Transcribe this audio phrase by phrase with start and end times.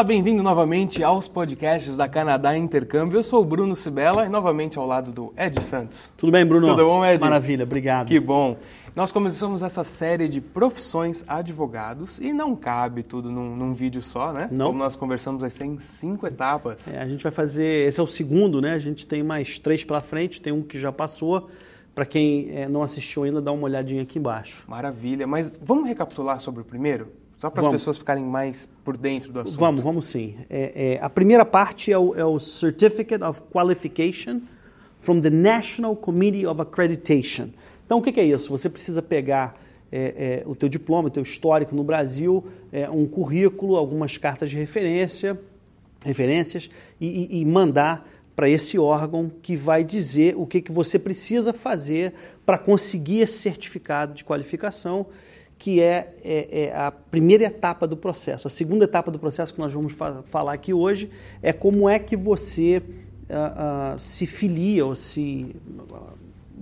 [0.00, 3.18] Olá, bem-vindo novamente aos podcasts da Canadá Intercâmbio.
[3.18, 6.10] Eu sou o Bruno Sibela e novamente ao lado do Ed Santos.
[6.16, 6.68] Tudo bem, Bruno?
[6.68, 7.20] Tudo bom, Ed?
[7.20, 8.08] Maravilha, obrigado.
[8.08, 8.56] Que bom.
[8.96, 14.32] Nós começamos essa série de profissões advogados e não cabe tudo num, num vídeo só,
[14.32, 14.48] né?
[14.50, 14.68] Não.
[14.68, 16.90] Como nós conversamos, vai ser em cinco etapas.
[16.90, 18.72] É, a gente vai fazer, esse é o segundo, né?
[18.72, 21.50] A gente tem mais três pela frente, tem um que já passou.
[21.94, 24.64] Para quem é, não assistiu ainda, dá uma olhadinha aqui embaixo.
[24.66, 25.26] Maravilha.
[25.26, 27.19] Mas vamos recapitular sobre o primeiro?
[27.40, 29.58] Só para as pessoas ficarem mais por dentro do assunto.
[29.58, 30.36] Vamos, vamos sim.
[30.50, 34.40] É, é, a primeira parte é o, é o Certificate of Qualification
[35.00, 37.48] from the National Committee of Accreditation.
[37.86, 38.50] Então, o que, é isso?
[38.50, 39.58] Você precisa pegar
[39.90, 44.50] é, é, o teu diploma, o teu histórico no Brasil, é, um currículo, algumas cartas
[44.50, 45.40] de referência,
[46.04, 47.06] referências e,
[47.38, 52.12] e- e mandar para esse órgão que vai dizer o que, que você precisa fazer
[52.46, 55.06] para conseguir esse certificado de qualificação,
[55.60, 58.46] que é, é- é a primeira etapa do processo.
[58.48, 61.10] A segunda etapa do processo que nós vamos fa- falar aqui hoje
[61.42, 62.82] é como é que você
[63.28, 65.54] ah, ah, se filia ou se
[65.92, 66.14] ah,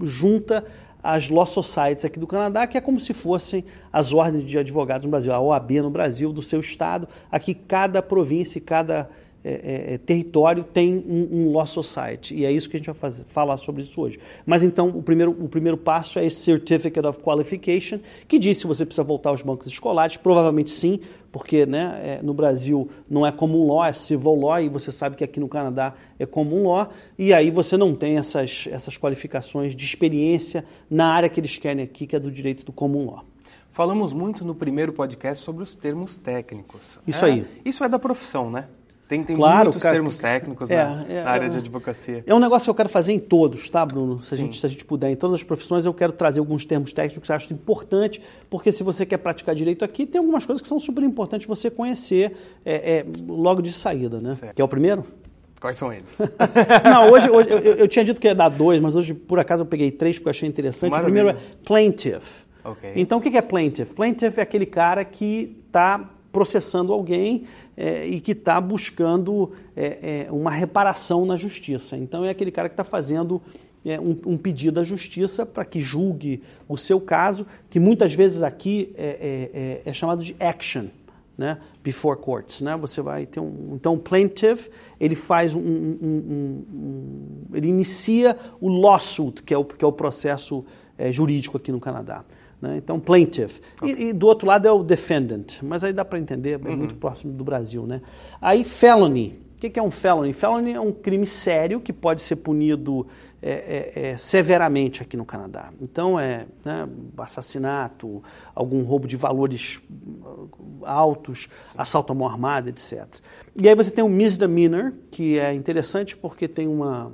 [0.02, 0.64] junta
[1.00, 5.04] às Law Societies aqui do Canadá, que é como se fossem as ordens de advogados
[5.04, 7.06] no Brasil, a OAB no Brasil, do seu estado.
[7.30, 9.08] Aqui cada província e cada
[9.44, 12.34] é, é, território tem um, um Law Society.
[12.34, 14.18] E é isso que a gente vai fazer, falar sobre isso hoje.
[14.44, 18.66] Mas então, o primeiro, o primeiro passo é esse Certificate of Qualification, que diz se
[18.66, 20.16] você precisa voltar aos bancos escolares.
[20.16, 21.00] Provavelmente sim,
[21.30, 25.16] porque né, é, no Brasil não é comum law, é civil law, e você sabe
[25.16, 29.74] que aqui no Canadá é comum law, e aí você não tem essas, essas qualificações
[29.74, 33.24] de experiência na área que eles querem aqui, que é do direito do comum law.
[33.70, 36.98] Falamos muito no primeiro podcast sobre os termos técnicos.
[37.06, 37.46] Isso É, aí.
[37.64, 38.66] Isso é da profissão, né?
[39.08, 39.94] Tem, tem Claro, muitos cara.
[39.94, 41.48] termos técnicos É, na, é, na área é.
[41.48, 42.22] de advocacia.
[42.26, 44.20] É um negócio que eu quero fazer em todos, tá, Bruno?
[44.22, 44.44] Se a, Sim.
[44.44, 47.26] gente, se a gente puder, em todas as profissões, eu quero trazer alguns termos técnicos
[47.26, 50.68] que eu acho importante, porque se você quer praticar direito aqui, tem algumas coisas que
[50.68, 54.34] são super importantes você conhecer é, é, logo de saída, né?
[54.34, 54.54] Certo.
[54.54, 55.04] Que é o primeiro?
[55.58, 56.16] Quais são eles?
[56.84, 59.62] Não, hoje, hoje eu, eu- tinha dito que ia dar dois, mas hoje, por acaso,
[59.62, 60.90] eu peguei três porque eu achei interessante.
[60.92, 61.10] Maravilha.
[61.10, 62.44] O primeiro é plaintiff.
[62.62, 62.92] Ok.
[62.94, 63.94] Então, o que é plaintiff?
[63.94, 67.44] Plaintiff é aquele cara que está processando alguém
[67.80, 71.96] é, e que está buscando é, é, uma reparação na justiça.
[71.96, 73.40] Então, é aquele cara que está fazendo
[73.86, 78.42] é, um, um pedido à justiça para que julgue o seu caso, que muitas vezes
[78.42, 80.86] aqui é, é- é- chamado de action
[81.38, 82.76] né, before courts, né?
[82.78, 84.68] Você vai ter um então o plaintiff
[84.98, 89.92] ele faz um, um- um- ele inicia o lawsuit que é o que é o
[89.92, 90.64] processo
[91.12, 92.24] jurídico aqui no Canadá.
[92.60, 92.76] Né?
[92.76, 96.60] Então plaintiff e, e do outro lado é o defendant, mas aí dá para entender
[96.64, 98.02] é muito próximo do Brasil, né?
[98.40, 100.32] Aí felony o que que é um felony?
[100.32, 103.08] Felony é um crime sério que pode ser punido
[103.42, 105.72] é, é, é, severamente aqui no Canadá.
[105.80, 108.22] Então, é né, assassinato,
[108.54, 110.48] algum roubo de valores uh,
[110.84, 113.06] altos, assalto à mão armada, etc.
[113.60, 117.10] E aí você tem o misdemeanor, que é interessante porque tem uma,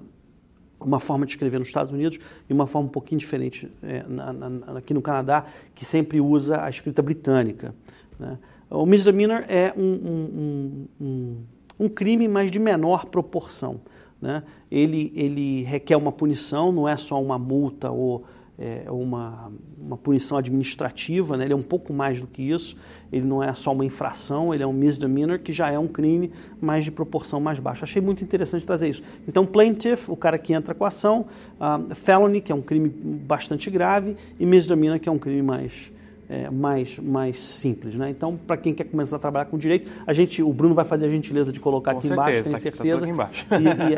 [0.87, 2.19] uma forma de escrever nos Estados Unidos
[2.49, 6.63] e uma forma um pouquinho diferente é, na- na- aqui no Canadá, que sempre usa
[6.63, 7.75] a escrita britânica.
[8.19, 8.39] né?
[8.71, 11.37] O misdemeanor é um, um- um-
[11.81, 13.81] um- crime, mas de menor proporção.
[14.23, 14.43] né?
[14.71, 18.25] Ele, ele requer uma punição, não é só uma multa ou
[18.59, 19.51] é, uma,
[19.81, 21.45] uma punição administrativa, né?
[21.45, 22.77] ele é um pouco mais do que isso,
[23.13, 26.33] ele não é só uma infração, ele é um misdemeanor, que já é um crime,
[26.61, 27.85] mas de proporção mais baixa.
[27.85, 29.03] Achei muito interessante trazer isso.
[29.29, 31.27] Então, plaintiff, o cara que entra com a ação,
[31.61, 35.93] ah, felony, que é um crime bastante grave, e misdemeanor, que é um crime mais,
[36.29, 37.95] é, mais, mais simples.
[37.95, 38.11] Né?
[38.11, 41.07] Então, para quem quer começar a trabalhar com direito, a gente, o Bruno vai fazer
[41.07, 43.05] a gentileza de colocar Com aqui embaixo, certeza, tenho tá aqui, tá certeza.
[43.05, 43.47] aqui embaixo.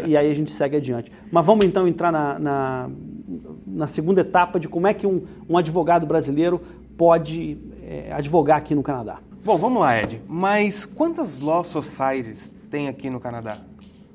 [0.02, 1.10] E, e- e aí a gente segue adiante.
[1.30, 2.90] Mas vamos então entrar na, na,
[3.76, 6.60] na segunda etapa de como é que um, um advogado brasileiro
[6.96, 9.18] pode é, advogar aqui no Canadá.
[9.44, 10.20] Bom, vamos lá, Ed.
[10.26, 13.58] Mas quantas law societies tem aqui no Canadá?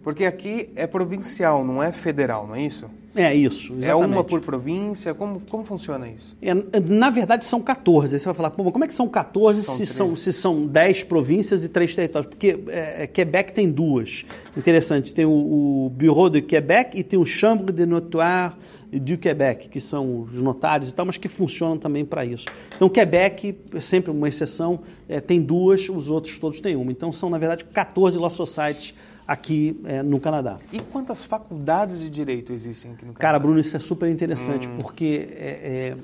[0.03, 2.87] Porque aqui é provincial, não é federal, não é isso?
[3.13, 4.29] É isso, É uma exatamente.
[4.29, 5.13] por província?
[5.13, 6.35] Como, como funciona isso?
[6.41, 8.15] É, na verdade, são 14.
[8.15, 9.93] Aí você vai falar, Pô, como é que são 14 São se, 13.
[9.97, 12.29] são, se são 10 províncias e 3 territórios?
[12.29, 14.25] Porque é, é, Quebec tem duas.
[14.55, 18.55] Interessante, tem o, o Bureau de Quebec e tem o Chambre de Notaires
[18.99, 22.45] du Quebec, que são os notários e tal, mas que funcionam também para isso.
[22.75, 26.91] Então, Quebec, é sempre uma exceção, é, tem duas, os outros todos têm uma.
[26.91, 28.93] Então, são, na verdade, 14 law societies
[29.27, 30.57] aqui é, no Canadá.
[30.71, 33.39] E quantas faculdades de direito existem aqui no Cara, Canadá?
[33.39, 35.97] Bruno, isso é super interessante, porque é, é,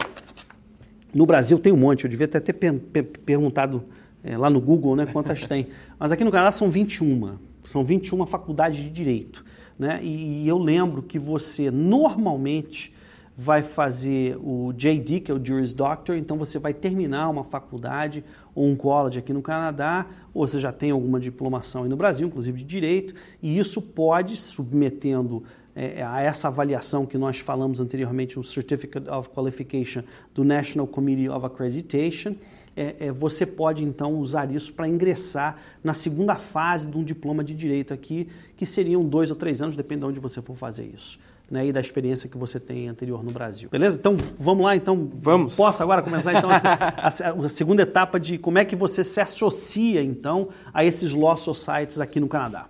[1.14, 3.84] no Brasil tem um monte, eu devia até ter per- per- perguntado
[4.24, 5.68] é, lá no Google né, quantas tem.
[6.00, 7.38] Mas aqui no Canadá são 21.
[7.66, 9.44] São 21 faculdades de direito.
[9.78, 10.00] Né?
[10.02, 12.94] E, e eu lembro que você, normalmente,
[13.40, 18.24] vai fazer o JD, que é o Juris Doctor, então você vai terminar uma faculdade
[18.56, 22.26] ou um college aqui no Canadá, ou você já tem alguma diplomação aí no Brasil,
[22.26, 25.44] inclusive de direito, e isso pode, submetendo
[25.76, 30.02] é, a essa avaliação que nós falamos anteriormente, o Certificate of Qualification
[30.34, 32.34] do National Committee of Accreditation,
[32.76, 37.44] é, é, você pode então usar isso para ingressar na segunda fase de um diploma
[37.44, 40.86] de direito aqui, que seriam dois ou três anos, depende de onde você for fazer
[40.92, 41.20] isso
[41.50, 43.70] né, e da experiência que você tem anterior no Brasil.
[43.70, 43.98] Beleza?
[43.98, 45.10] Então vamos lá, então.
[45.22, 45.56] Vamos.
[45.56, 46.58] Posso agora começar então a,
[47.08, 51.38] a, a, segunda etapa de como é que você se associa então a esses law
[51.38, 52.68] societies aqui no Canadá.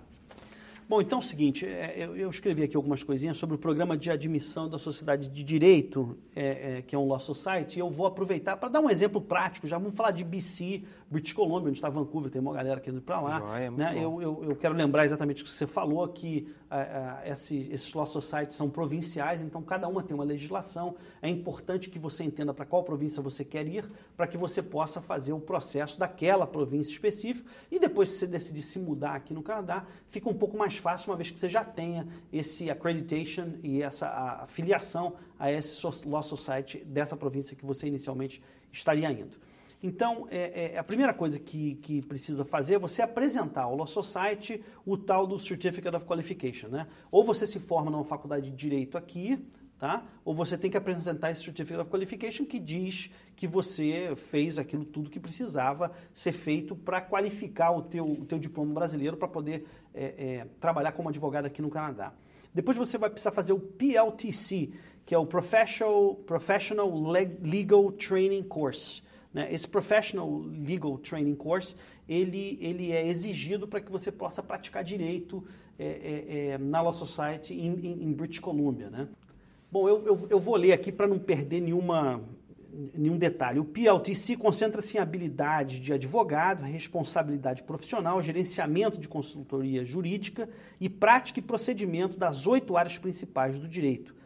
[0.88, 4.10] Bom, então é o seguinte, é, eu escrevi aqui algumas coisinhas sobre o programa de
[4.10, 8.06] admissão da Sociedade de Direito, é, é, que é um Law Society, e eu vou
[8.06, 11.90] aproveitar para dar um exemplo prático, já vamos falar de BC, British Columbia, onde está
[11.90, 13.38] Vancouver, tem uma galera que indo para lá.
[13.38, 13.92] Joia, né?
[13.96, 17.92] eu, eu, eu, quero lembrar exatamente o que você falou, que uh, uh, esse, esses
[17.92, 20.96] law societies são provinciais, então cada uma tem uma legislação.
[21.20, 23.84] É importante que você entenda para qual província você quer ir,
[24.16, 27.46] para que você possa fazer o processo daquela província específica.
[27.70, 31.10] E depois, se você decidir se mudar aqui no Canadá, fica um pouco mais fácil,
[31.10, 34.08] uma vez que você já tenha esse accreditation e essa
[34.42, 38.42] afiliação a esse law society dessa província que você inicialmente
[38.72, 39.36] estaria indo.
[39.82, 43.86] Então, é, é, a primeira coisa que, que precisa fazer é você apresentar ao Law
[43.86, 46.68] Society o tal do Certificate of Qualification.
[46.68, 46.86] Né?
[47.12, 49.38] Ou você se forma numa faculdade de Direito aqui,
[49.78, 50.04] tá?
[50.24, 54.84] ou você tem que apresentar esse Certificate of Qualification que diz que você fez aquilo
[54.84, 59.66] tudo que precisava ser feito para qualificar o teu, o teu diploma brasileiro para poder
[59.94, 62.12] é, é, trabalhar como advogado aqui no Canadá.
[62.52, 64.70] Depois você vai precisar fazer o PLTC,
[65.06, 66.90] que é o Professional, Professional
[67.42, 69.02] Legal Training Course.
[69.32, 69.52] Né?
[69.52, 71.76] Esse Professional Legal Training Course,
[72.08, 75.44] ele, ele é exigido para que você possa praticar direito
[75.78, 78.90] é, é, é, na Law Society em, em, British Columbia.
[78.90, 79.08] Né?
[79.70, 82.22] Bom, eu, eu, eu vou ler aqui para não perder nenhuma,
[82.94, 83.60] nenhum detalhe.
[83.60, 90.48] O PLTC concentra-se em habilidade de advogado, responsabilidade profissional, gerenciamento de consultoria jurídica
[90.80, 94.17] e prática e procedimento das oito áreas principais do direito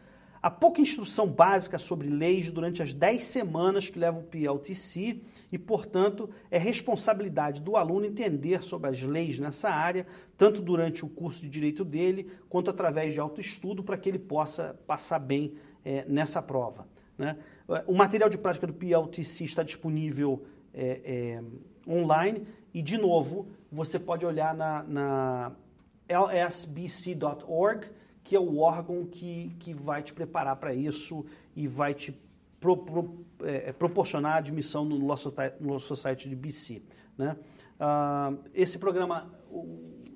[0.43, 5.57] Há pouca instrução básica sobre leis durante as 10 semanas que leva o PLTC e,
[5.57, 10.05] portanto, é responsabilidade do aluno entender sobre as leis nessa área,
[10.35, 14.77] tanto durante o curso de direito dele, quanto através de autoestudo, para que ele possa
[14.85, 15.53] passar bem
[15.85, 16.85] é, nessa prova.
[17.17, 17.37] Né?
[17.87, 20.43] O material de prática do PLTC está disponível
[20.73, 21.43] é, é,
[21.89, 25.51] online e, de novo, você pode olhar na, na
[26.09, 27.87] lsbc.org
[28.23, 31.25] que é o órgão que, que vai te preparar para isso
[31.55, 32.17] e vai te
[32.59, 36.81] pro, pro, é, é proporcionar admissão no Society, no Society de BC.
[37.17, 37.35] Né?
[37.75, 39.29] Uh, esse programa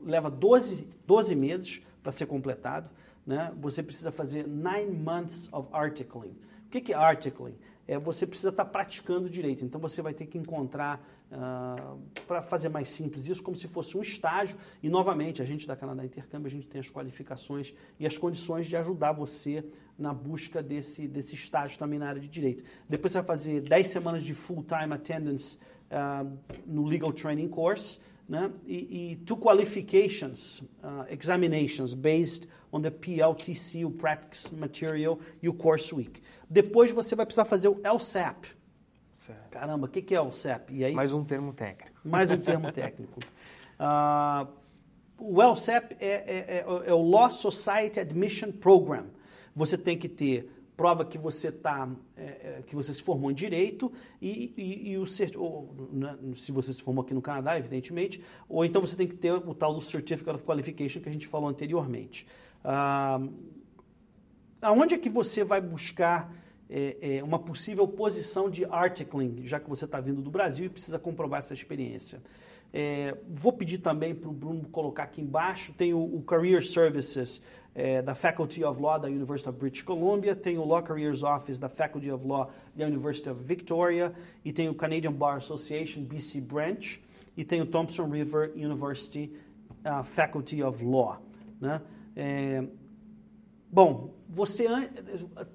[0.04, 2.90] leva 12, 12 meses para ser completado.
[3.26, 3.52] Né?
[3.60, 6.38] Você precisa fazer nine months of articling.
[6.66, 7.56] O que, que é articling?
[7.86, 9.66] É, você precisa estar tá praticando direito.
[9.66, 13.98] Então você vai ter que encontrar Uh, para fazer mais simples isso, como se fosse
[13.98, 14.58] um estágio.
[14.82, 18.66] E, novamente, a gente da Canadá Intercâmbio, a gente tem as qualificações e as condições
[18.66, 19.64] de ajudar você
[19.98, 22.64] na busca desse, desse estágio também na área de direito.
[22.88, 25.58] Depois você vai fazer 10 semanas de full-time attendance
[25.92, 28.52] uh, no Legal Training Course, né?
[28.66, 35.54] e, e two qualifications, uh, examinations based on the PLTC, o Practice Material e o
[35.54, 36.22] Course Week.
[36.50, 38.57] Depois você vai precisar fazer o LSAP,
[39.18, 39.50] Certo.
[39.50, 40.74] Caramba, o que, que é o CEP?
[40.74, 42.00] E aí, mais um termo técnico.
[42.06, 43.20] Mais um termo técnico.
[43.80, 44.48] Uh,
[45.20, 49.08] o LSEP é, é, é, é, o Law Society Admission Program.
[49.56, 53.34] Você tem que ter prova que você tá, é, é, que você se formou em
[53.34, 55.06] direito e, e, e o
[55.38, 59.16] ou, né, se você se formou aqui no Canadá, evidentemente, ou então você tem que
[59.16, 62.28] ter o tal do Certificate of Qualification que a gente falou anteriormente.
[62.64, 63.34] Uh,
[64.62, 66.32] aonde é que você vai buscar
[66.70, 70.70] é, é, uma possível posição de articling, já que você está vindo do Brasil e
[70.70, 72.22] precisa comprovar essa experiência.
[72.74, 77.42] É, vou pedir também para o Bruno colocar aqui embaixo, tem o, o Career Services
[77.74, 81.58] é, da Faculty of Law da University of British Columbia, tem o Law Careers Office
[81.58, 86.42] da Faculty of Law da University of Victoria, e tem o Canadian Bar Association BC
[86.42, 87.00] Branch,
[87.38, 89.32] e tem o Thompson River University
[89.86, 91.22] uh, Faculty of Law.
[91.62, 91.80] Né?
[92.16, 92.64] É,
[93.70, 94.66] Bom, você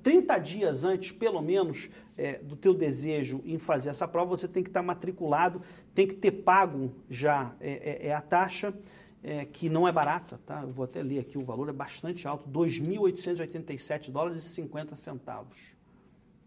[0.02, 4.62] 30 dias antes, pelo menos, é, do teu desejo em fazer essa prova, você tem
[4.62, 5.62] que estar matriculado,
[5.94, 8.74] tem que ter pago já é, é, é a taxa,
[9.22, 10.62] é, que não é barata, tá?
[10.62, 15.58] Eu vou até ler aqui, o valor é bastante alto, 2.887 dólares e 50 centavos.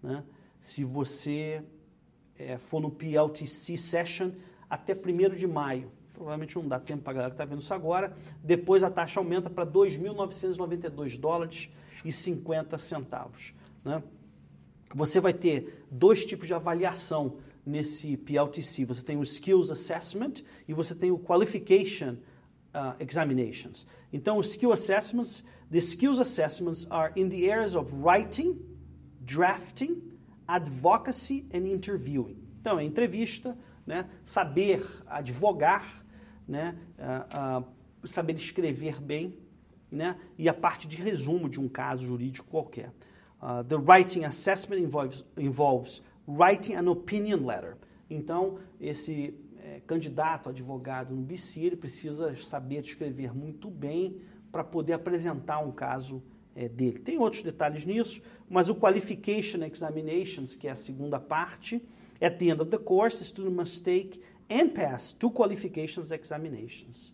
[0.03, 0.23] Né?
[0.59, 1.63] Se você
[2.37, 4.31] é, for no PLTC Session
[4.69, 7.73] até 1 de maio, provavelmente não dá tempo para a galera que está vendo isso
[7.73, 8.15] agora.
[8.43, 11.69] Depois a taxa aumenta para 2.992 dólares
[12.03, 13.53] e 50 centavos.
[13.83, 14.01] Né?
[14.93, 18.85] Você vai ter dois tipos de avaliação nesse PLTC.
[18.85, 22.13] Você tem o Skills Assessment e você tem o Qualification
[22.73, 23.85] uh, Examinations.
[24.13, 28.59] Então, os Skill Assessments, the Skills Assessments are in the areas of writing,
[29.21, 30.01] drafting,
[30.47, 32.37] advocacy and interviewing.
[32.61, 36.04] Então, é entrevista, né, saber advogar,
[36.47, 36.75] né,
[38.05, 39.37] saber escrever bem,
[39.91, 42.91] né, e a parte de resumo de um caso jurídico qualquer.
[43.41, 47.77] Uh, the writing assessment involves, involves writing an opinion letter.
[48.09, 54.21] Então, esse é, candidato, advogado no BC, ele precisa saber escrever muito bem
[54.51, 56.23] para poder apresentar um caso
[56.55, 56.99] é, dele.
[56.99, 61.83] Tem outros detalhes nisso, mas o Qualification Examinations, que é a segunda parte,
[62.21, 67.11] at the end of the course, student must take and pass two qualifications examinations.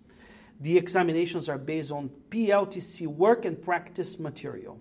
[0.59, 4.79] The examinations are based on PLTC work and practice material.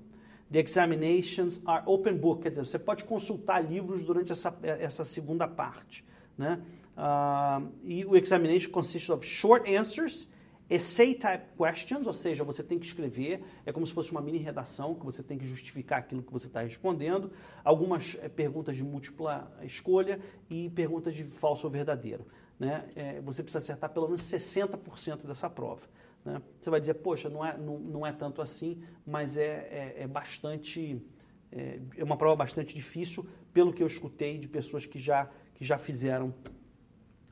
[0.50, 5.46] The examinations are open book, quer dizer, você pode consultar livros durante essa, essa segunda
[5.46, 6.04] parte.
[6.36, 6.60] Né?
[6.96, 10.28] Uh, e o examination consists of short answers,
[10.68, 14.38] essay type questions, ou seja, você tem que escrever, é como se fosse uma mini
[14.38, 17.32] redação que você tem que justificar aquilo que você está respondendo,
[17.64, 22.26] algumas é, perguntas de múltipla escolha e perguntas de falso ou verdadeiro.
[22.60, 22.86] Né?
[22.94, 25.88] É, você precisa acertar pelo menos 60% dessa prova.
[26.22, 26.42] Né?
[26.60, 30.06] Você vai dizer, poxa, não é, não, não é tanto assim, mas é, é, é
[30.06, 31.02] bastante.
[31.50, 35.64] É, é, uma prova bastante difícil, pelo que eu escutei de pessoas que já, que
[35.64, 36.34] já fizeram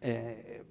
[0.01, 0.63] é,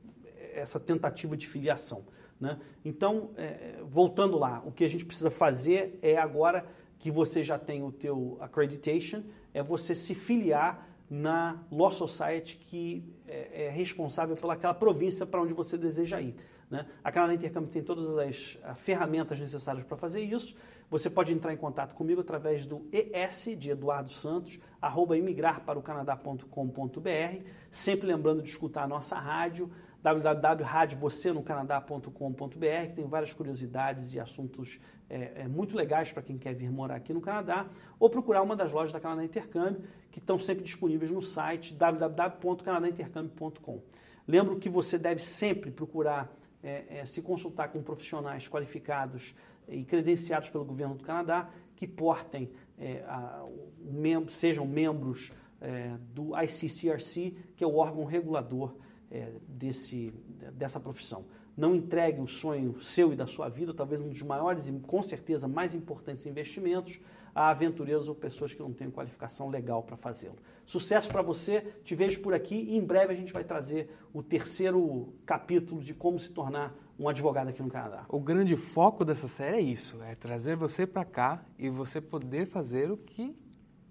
[0.53, 2.03] essa tentativa de filiação.
[2.39, 2.59] Né?
[2.83, 6.65] Então, é, voltando lá, o que a gente precisa fazer é agora
[6.97, 9.23] que você já tem o teu accreditation,
[9.53, 15.53] é você se filiar na Law Society que é, é responsável pelaquela província para onde
[15.53, 16.35] você deseja ir.
[16.69, 16.85] Né?
[17.03, 20.55] A Canadá Intercâmbio tem todas as, as ferramentas necessárias para fazer isso.
[20.89, 28.07] Você pode entrar em contato comigo através do ES de Eduardo Santos, arroba imigrarparocanadá.com.br, sempre
[28.07, 29.69] lembrando de escutar a nossa rádio,
[30.01, 36.71] www.radiovocenocanadā.com.br, que tem várias curiosidades e assuntos é, é, muito legais para quem quer vir
[36.71, 37.65] morar aqui no Canadá,
[37.99, 43.81] ou procurar uma das lojas da Canadá Intercâmbio, que estão sempre disponíveis no site www.canadaintercâmbio.com.
[44.27, 46.29] Lembro que você deve sempre procurar
[46.61, 49.33] é, é, se consultar com profissionais qualificados
[49.69, 53.45] e credenciados pelo governo do Canadá que portem, é, a,
[53.79, 58.75] mem sejam membros é, do ICCRC, que é o órgão regulador
[59.11, 60.13] é, desse,
[60.53, 61.25] dessa profissão.
[61.55, 65.01] Não entregue o sonho seu e da sua vida, talvez um dos maiores e com
[65.01, 66.99] certeza mais importantes investimentos,
[67.33, 70.35] a aventureiros ou pessoas que não têm qualificação legal para fazê-lo.
[70.65, 74.23] Sucesso para você, te vejo por aqui e em breve a gente vai trazer o
[74.23, 78.05] terceiro capítulo de como se tornar um advogado aqui no Canadá.
[78.09, 82.47] O grande foco dessa série é isso, é trazer você para cá e você poder
[82.47, 83.35] fazer o que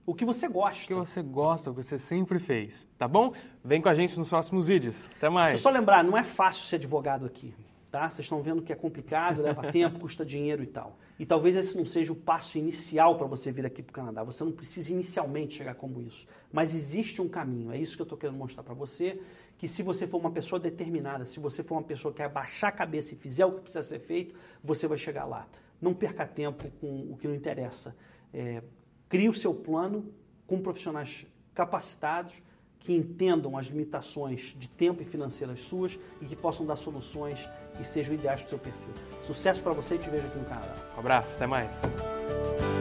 [0.06, 0.84] o que você gosta.
[0.84, 3.32] O que você gosta, o que você sempre fez, tá bom?
[3.64, 5.10] Vem com a gente nos próximos vídeos.
[5.16, 5.52] Até mais.
[5.52, 7.52] Deixa eu só lembrar, não é fácil ser advogado aqui
[7.96, 8.10] tá?
[8.10, 10.98] Vocês estão vendo que é complicado, leva tempo, custa dinheiro e tal.
[11.18, 14.22] E talvez esse não seja o passo inicial para você vir aqui para o Canadá.
[14.22, 16.26] Você não precisa inicialmente chegar como isso.
[16.52, 17.72] Mas existe um caminho.
[17.72, 19.18] É isso que eu estou querendo mostrar para você.
[19.56, 22.72] Que se você for uma pessoa determinada, se você for uma pessoa que abaixar a
[22.72, 25.48] cabeça e fizer o que precisa ser feito, você vai chegar lá.
[25.80, 27.96] Não perca tempo com o que não interessa.
[28.34, 28.62] É,
[29.08, 30.12] crie o seu plano
[30.46, 32.42] com profissionais capacitados
[32.78, 37.82] que entendam as limitações de tempo e financeiras suas e que possam dar soluções que
[37.82, 38.94] sejam ideais para o seu perfil.
[39.22, 40.74] Sucesso para você e te vejo aqui no Canadá.
[40.96, 42.75] Um abraço, até mais.